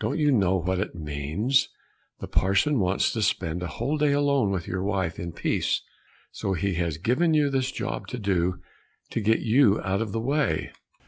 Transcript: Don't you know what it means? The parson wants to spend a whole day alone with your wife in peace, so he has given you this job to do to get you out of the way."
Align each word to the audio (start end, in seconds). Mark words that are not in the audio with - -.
Don't 0.00 0.18
you 0.18 0.32
know 0.32 0.56
what 0.56 0.80
it 0.80 0.96
means? 0.96 1.68
The 2.18 2.26
parson 2.26 2.80
wants 2.80 3.12
to 3.12 3.22
spend 3.22 3.62
a 3.62 3.68
whole 3.68 3.98
day 3.98 4.10
alone 4.10 4.50
with 4.50 4.66
your 4.66 4.82
wife 4.82 5.16
in 5.16 5.30
peace, 5.32 5.80
so 6.32 6.54
he 6.54 6.74
has 6.74 6.98
given 6.98 7.34
you 7.34 7.50
this 7.50 7.70
job 7.70 8.08
to 8.08 8.18
do 8.18 8.60
to 9.12 9.20
get 9.20 9.42
you 9.42 9.80
out 9.82 10.02
of 10.02 10.10
the 10.10 10.18
way." 10.18 10.72